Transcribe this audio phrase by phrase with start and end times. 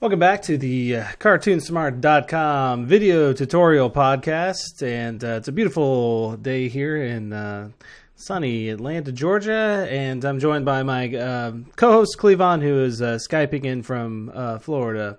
[0.00, 4.80] Welcome back to the uh, CartoonSmart.com video tutorial podcast.
[4.80, 7.70] And uh, it's a beautiful day here in uh,
[8.14, 9.88] sunny Atlanta, Georgia.
[9.90, 14.30] And I'm joined by my uh, co host, Cleavon, who is uh, Skyping in from
[14.32, 15.18] uh, Florida.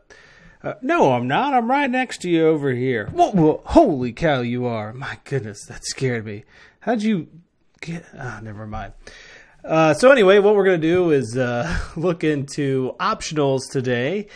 [0.64, 1.54] Uh, no, I'm not.
[1.54, 3.08] I'm right next to you over here.
[3.08, 4.94] Whoa, whoa, holy cow, you are.
[4.94, 6.46] My goodness, that scared me.
[6.80, 7.28] How'd you
[7.82, 8.06] get.
[8.18, 8.94] Ah, never mind.
[9.62, 11.36] So anyway, what we're going to do is
[11.98, 14.28] look into optionals today,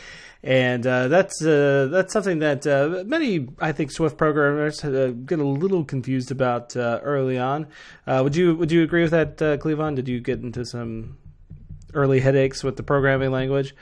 [0.43, 5.39] and uh, that's uh, that's something that uh, many, I think, Swift programmers uh, get
[5.39, 7.67] a little confused about early on.
[8.07, 9.95] would you Would you agree with that, Cleavon?
[9.95, 11.17] Did you get into some
[11.93, 13.73] early headaches with the programming language?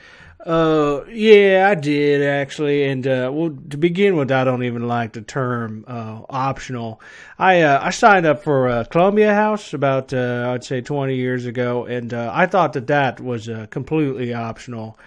[0.44, 2.84] Uh, yeah, I did actually.
[2.84, 7.00] And uh, well, to begin with, I don't even like the term uh, optional.
[7.38, 11.46] I uh, I signed up for uh, Columbia House about uh, I'd say 20 years
[11.46, 14.98] ago, and uh, I thought that that was uh, completely optional.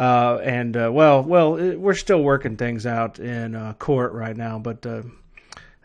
[0.00, 4.34] Uh, and uh, well, well, it, we're still working things out in uh, court right
[4.34, 5.02] now, but uh,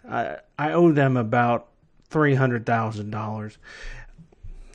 [0.09, 1.67] I I owe them about
[2.09, 3.57] three hundred thousand dollars.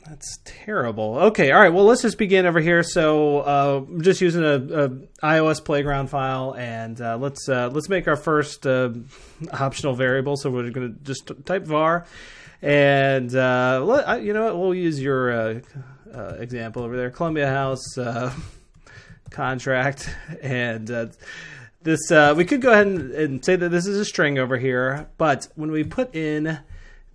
[0.07, 1.17] That's terrible.
[1.17, 1.73] Okay, all right.
[1.73, 2.83] Well, let's just begin over here.
[2.83, 4.89] So, uh, I'm just using a, a,
[5.23, 8.91] iOS Playground file, and uh, let's uh, let's make our first uh,
[9.51, 10.37] optional variable.
[10.37, 12.05] So we're going to just type var,
[12.61, 14.59] and uh, let, you know what?
[14.59, 15.63] We'll use your
[16.13, 17.97] example over there, Columbia House
[19.31, 20.87] contract, and
[21.81, 22.11] this.
[22.35, 25.47] we could go ahead and, and say that this is a string over here, but
[25.55, 26.59] when we put in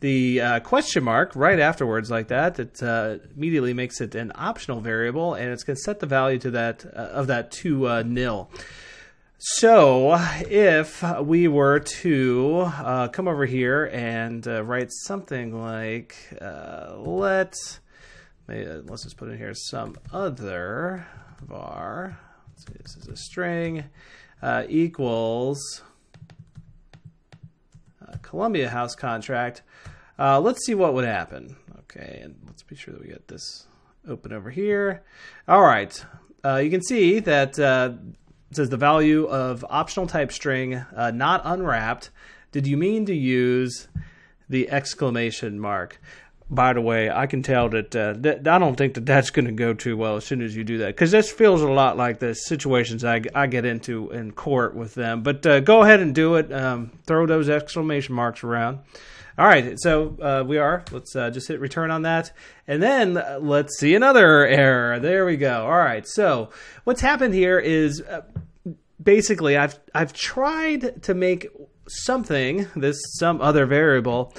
[0.00, 4.80] the uh, question mark right afterwards like that it uh, immediately makes it an optional
[4.80, 8.02] variable and it's going to set the value to that uh, of that to uh,
[8.04, 8.50] nil
[9.38, 10.14] so
[10.48, 17.54] if we were to uh, come over here and uh, write something like let
[18.48, 21.06] let's just put in here some other
[21.40, 21.85] var
[22.64, 23.84] this is a string
[24.68, 25.82] equals
[28.22, 29.62] Columbia House contract
[30.18, 31.56] uh, let's see what would happen.
[31.80, 33.66] Okay, and let's be sure that we get this
[34.08, 35.02] open over here.
[35.46, 36.04] All right,
[36.44, 37.92] uh, you can see that uh,
[38.50, 42.10] it says the value of optional type string uh, not unwrapped.
[42.50, 43.88] Did you mean to use
[44.48, 46.00] the exclamation mark?
[46.48, 49.46] By the way, I can tell that, uh, that I don't think that that's going
[49.46, 51.96] to go too well as soon as you do that because this feels a lot
[51.96, 55.22] like the situations I, I get into in court with them.
[55.22, 56.52] But uh, go ahead and do it.
[56.52, 58.78] Um, throw those exclamation marks around.
[59.38, 60.82] All right, so uh, we are.
[60.92, 62.32] Let's uh, just hit return on that,
[62.66, 64.98] and then uh, let's see another error.
[64.98, 65.66] There we go.
[65.66, 66.48] All right, so
[66.84, 68.22] what's happened here is uh,
[69.02, 71.48] basically I've I've tried to make
[71.86, 74.32] something this some other variable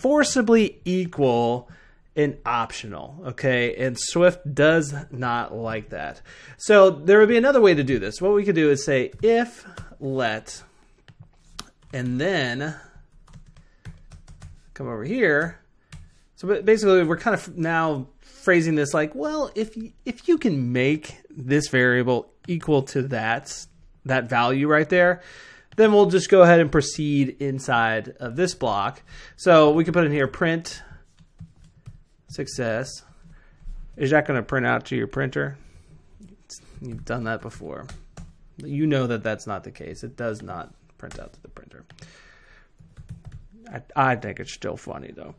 [0.00, 1.68] forcibly equal
[2.16, 3.22] an optional.
[3.28, 6.22] Okay, and Swift does not like that.
[6.58, 8.20] So there would be another way to do this.
[8.20, 9.64] What we could do is say if
[10.00, 10.62] let,
[11.92, 12.74] and then
[14.74, 15.60] come over here.
[16.36, 21.18] So basically, we're kind of now phrasing this like, well, if if you can make
[21.28, 23.66] this variable equal to that
[24.06, 25.20] that value right there,
[25.80, 29.02] then we'll just go ahead and proceed inside of this block.
[29.36, 30.82] So we can put in here print
[32.28, 33.02] success.
[33.96, 35.58] Is that going to print out to your printer?
[36.80, 37.86] You've done that before.
[38.58, 40.02] You know that that's not the case.
[40.02, 41.84] It does not print out to the printer.
[43.72, 45.34] I, I think it's still funny though.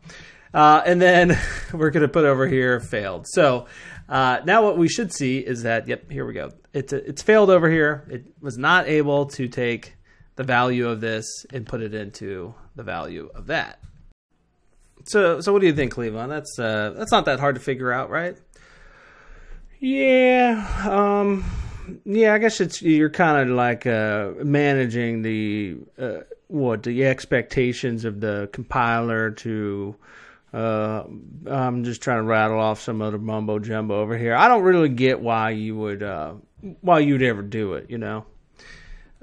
[0.54, 1.38] Uh, and then
[1.72, 3.26] we're going to put over here failed.
[3.28, 3.66] So
[4.08, 6.50] uh, now what we should see is that, yep, here we go.
[6.72, 8.06] It's, it's failed over here.
[8.10, 9.94] It was not able to take
[10.36, 13.80] the value of this and put it into the value of that.
[15.04, 16.28] So, so what do you think, Cleavon?
[16.28, 18.36] That's uh, that's not that hard to figure out, right?
[19.80, 21.44] Yeah, um,
[22.04, 22.34] yeah.
[22.34, 28.20] I guess it's you're kind of like uh, managing the uh, what the expectations of
[28.20, 29.96] the compiler to
[30.52, 31.04] uh,
[31.46, 34.34] I'm just trying to rattle off some other mumbo jumbo over here.
[34.34, 36.34] I don't really get why you would uh,
[36.80, 38.26] why you'd ever do it, you know.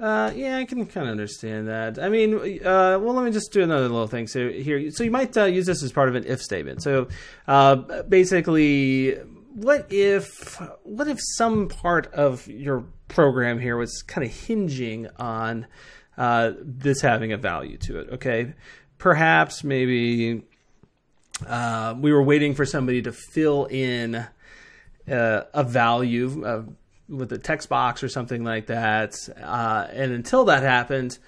[0.00, 1.98] Uh, yeah, I can kind of understand that.
[1.98, 4.26] I mean, uh, well, let me just do another little thing.
[4.26, 6.82] So here, so you might uh, use this as part of an if statement.
[6.82, 7.08] So
[7.46, 9.12] uh, basically,
[9.54, 15.66] what if what if some part of your program here was kind of hinging on
[16.16, 18.08] uh, this having a value to it.
[18.12, 18.54] Okay,
[18.98, 20.42] perhaps maybe
[21.46, 24.26] uh, we were waiting for somebody to fill in
[25.10, 26.62] uh, a value uh,
[27.10, 31.18] with a text box or something like that, uh, and until that happened,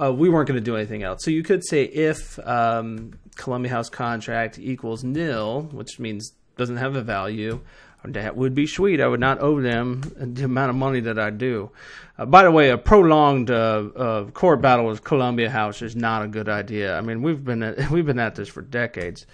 [0.00, 1.24] uh, we weren't going to do anything else.
[1.24, 6.96] So you could say if um, Columbia House contract equals nil, which means doesn't have
[6.96, 7.60] a value.
[8.04, 9.00] That would be sweet.
[9.00, 11.70] I would not owe them the amount of money that I do.
[12.18, 16.22] Uh, by the way, a prolonged uh, uh, court battle with Columbia House is not
[16.22, 16.98] a good idea.
[16.98, 19.26] I mean, we've been at, we've been at this for decades.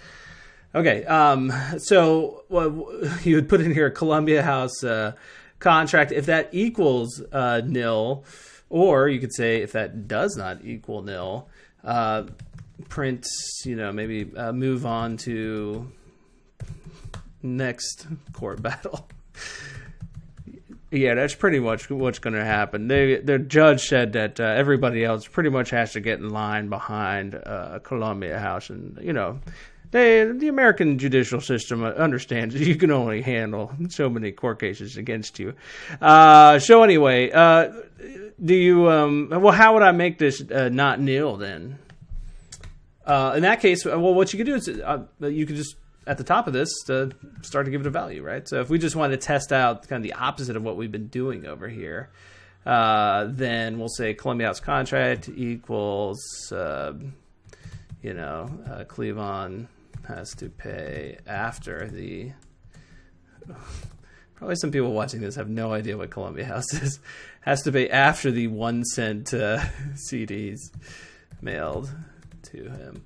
[0.73, 2.89] Okay, um, so well,
[3.23, 5.13] you would put in here Columbia House uh,
[5.61, 8.25] contract if that equals uh, nil,
[8.69, 11.47] or you could say if that does not equal nil,
[11.85, 12.23] uh,
[12.89, 13.25] print.
[13.63, 15.89] You know, maybe move on to
[17.43, 19.07] next court battle.
[20.91, 22.87] yeah, that's pretty much what's going to happen.
[22.87, 26.69] They, the judge said that uh, everybody else pretty much has to get in line
[26.69, 29.39] behind uh, Columbia House, and you know,
[29.91, 35.37] they, the American judicial system understands you can only handle so many court cases against
[35.39, 35.53] you.
[36.01, 37.71] Uh, so anyway, uh,
[38.43, 38.89] do you?
[38.89, 41.77] Um, well, how would I make this uh, not nil then?
[43.05, 45.75] Uh, in that case, well, what you could do is you could just
[46.07, 47.11] at the top of this to
[47.41, 48.47] start to give it a value, right?
[48.47, 50.91] So if we just want to test out kind of the opposite of what we've
[50.91, 52.09] been doing over here,
[52.65, 56.19] uh, then we'll say Columbia House contract equals,
[56.51, 56.93] uh,
[58.01, 59.67] you know, uh, Cleavon
[60.07, 62.31] has to pay after the.
[64.35, 66.99] Probably some people watching this have no idea what Columbia House is.
[67.41, 69.59] Has to pay after the one cent uh,
[70.11, 70.59] CDs
[71.41, 71.91] mailed
[72.43, 73.03] to him.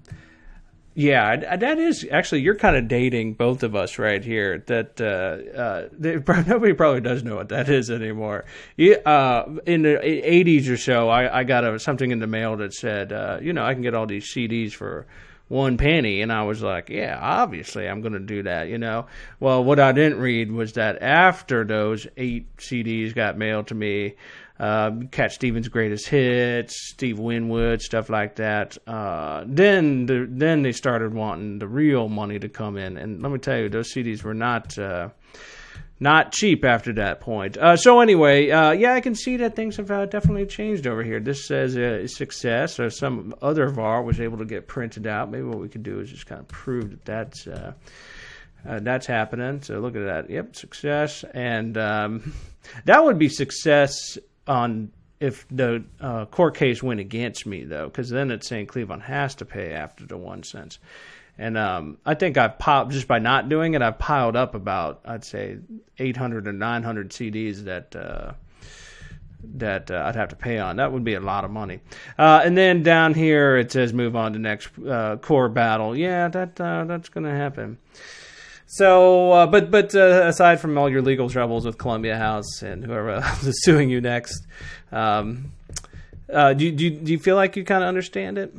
[0.98, 4.64] Yeah, that is actually you're kind of dating both of us right here.
[4.68, 6.16] That uh, uh, they,
[6.48, 8.46] nobody probably does know what that is anymore.
[8.78, 12.74] uh, in the '80s or so, I, I got a, something in the mail that
[12.74, 15.06] said, uh, you know, I can get all these CDs for
[15.48, 18.68] one penny, and I was like, yeah, obviously I'm going to do that.
[18.68, 19.06] You know,
[19.40, 24.16] well, what I didn't read was that after those eight CDs got mailed to me,
[24.60, 28.78] uh, Cat Stevens' greatest hits, Steve Winwood, stuff like that.
[28.88, 33.32] Uh, then the, then they started wanting the real money to come in, and let
[33.32, 34.78] me tell you, those CDs were not.
[34.78, 35.10] Uh,
[36.00, 37.58] not cheap after that point.
[37.58, 41.04] Uh, so anyway, uh, yeah, I can see that things have uh, definitely changed over
[41.04, 41.20] here.
[41.20, 45.32] This says uh, success, or some other VAR was able to get printed out.
[45.32, 47.74] Maybe what we could do is just kind of prove that that's uh,
[48.68, 49.62] uh, that's happening.
[49.62, 50.30] So look at that.
[50.30, 52.34] Yep, success, and um,
[52.86, 55.84] that would be success on if the
[56.30, 60.06] court case went against me though, because then it's saying Cleavon has to pay after
[60.06, 60.78] the one cents.
[61.38, 65.02] And um, I think I've piled just by not doing it, I've piled up about
[65.06, 65.58] I'd say
[66.00, 68.34] 800 or 900 CDs that uh,
[69.54, 70.78] that uh, I'd have to pay on.
[70.78, 71.80] That would be a lot of money.
[72.18, 75.96] Uh, and then down here it says move on to next uh, core battle.
[75.96, 77.78] Yeah, that uh, that's going to happen.
[78.68, 83.10] So, uh, but but aside from all your legal troubles with Columbia House and whoever
[83.22, 84.46] else is suing you next,
[84.92, 85.52] um,
[86.28, 88.54] do, do do you feel like you kind of understand it?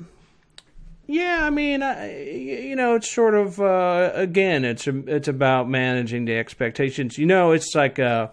[1.06, 6.24] Yeah, I mean, I, you know, it's sort of uh, again, it's it's about managing
[6.24, 7.16] the expectations.
[7.16, 8.28] You know, it's like uh,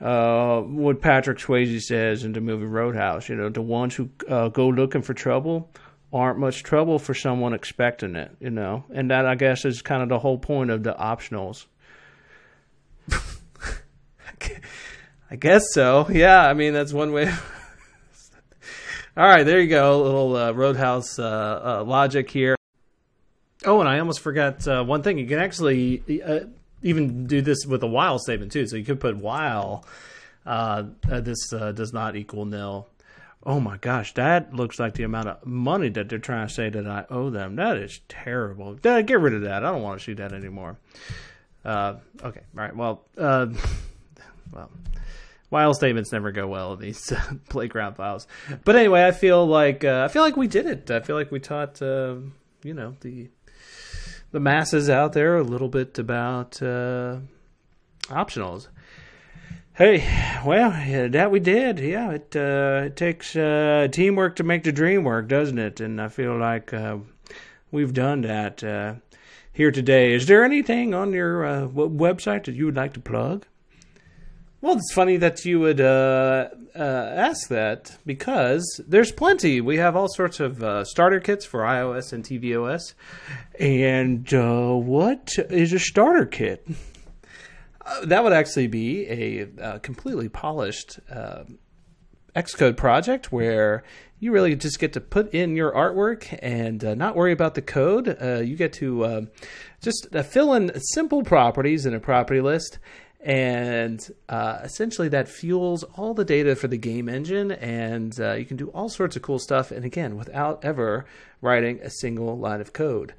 [0.00, 3.30] uh, what Patrick Swayze says in the movie Roadhouse.
[3.30, 5.70] You know, the ones who uh, go looking for trouble
[6.12, 8.84] aren't much trouble for someone expecting it, you know.
[8.92, 11.64] And that I guess is kind of the whole point of the optionals.
[15.30, 16.08] I guess so.
[16.10, 17.32] Yeah, I mean that's one way.
[19.18, 20.00] All right, there you go.
[20.00, 22.54] A little uh, Roadhouse uh, uh, logic here.
[23.64, 25.18] Oh, and I almost forgot uh, one thing.
[25.18, 26.46] You can actually uh,
[26.84, 28.68] even do this with a while statement too.
[28.68, 29.84] So you could put while
[30.46, 32.86] uh, this does not equal nil
[33.44, 36.68] oh my gosh, that looks like the amount of money that they're trying to say
[36.68, 37.56] that I owe them.
[37.56, 38.74] That is terrible.
[38.74, 39.64] Get rid of that.
[39.64, 40.76] I don't want to see that anymore.
[41.64, 42.76] Okay, all right.
[42.76, 43.50] Well, well,
[45.50, 48.26] while statements never go well in these uh, playground files.
[48.64, 50.90] But anyway, I feel like uh, I feel like we did it.
[50.90, 52.16] I feel like we taught uh,
[52.62, 53.28] you know the
[54.30, 57.18] the masses out there a little bit about uh,
[58.04, 58.68] optionals.
[59.74, 59.98] Hey,
[60.44, 60.70] well,
[61.10, 61.78] that we did.
[61.78, 65.80] Yeah, it uh, it takes teamwork to make the dream work, doesn't it?
[65.80, 66.74] And I feel like
[67.70, 69.00] we've done that
[69.52, 70.14] here today.
[70.14, 73.46] Is there anything on your website that you would like to plug?
[74.60, 79.60] Well, it's funny that you would uh, ask that because there's plenty.
[79.60, 82.94] We have all sorts of starter kits for iOS and tvOS.
[83.60, 84.26] And
[84.84, 86.66] what is a starter kit?
[87.88, 91.44] Uh, that would actually be a, a completely polished uh,
[92.36, 93.82] Xcode project where
[94.20, 97.62] you really just get to put in your artwork and uh, not worry about the
[97.62, 98.16] code.
[98.20, 99.20] Uh, you get to uh,
[99.80, 102.78] just uh, fill in simple properties in a property list,
[103.20, 108.68] and essentially that fuels all the data for the game engine, and you can do
[108.68, 109.70] all sorts of cool stuff.
[109.70, 111.04] And again, without ever
[111.40, 113.14] writing a single line of code.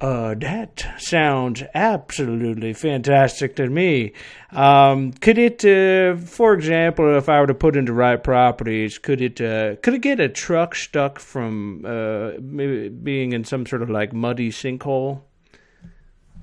[0.00, 4.12] Uh, that sounds absolutely fantastic to me.
[4.50, 9.20] Um, could it, uh, for example, if I were to put into right properties, could
[9.20, 13.80] it uh, could it get a truck stuck from uh, maybe being in some sort
[13.80, 15.20] of like muddy sinkhole?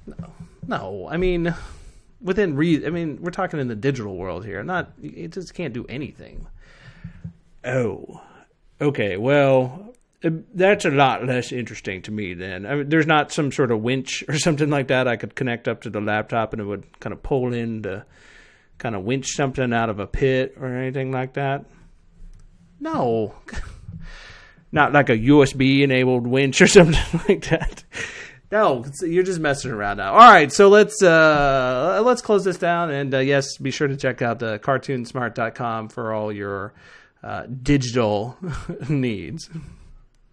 [0.08, 0.34] No,
[0.66, 1.54] No, I mean,
[2.22, 2.86] within reason.
[2.86, 4.64] I mean, we're talking in the digital world here.
[4.64, 6.48] Not it just can't do anything.
[7.64, 8.22] Oh,
[8.82, 9.18] okay.
[9.18, 12.66] Well, uh, that's a lot less interesting to me then.
[12.66, 15.68] I mean, there's not some sort of winch or something like that I could connect
[15.68, 18.06] up to the laptop and it would kind of pull in to
[18.78, 21.66] kind of winch something out of a pit or anything like that.
[22.80, 23.36] No,
[24.72, 27.84] Not like a USB enabled winch or something like that.
[28.52, 30.14] No, you're just messing around now.
[30.14, 33.96] All right, so let's uh, let's close this down, and uh, yes, be sure to
[33.96, 36.74] check out the cartoonsmart.com for all your
[37.24, 38.38] uh, digital
[38.90, 39.50] needs.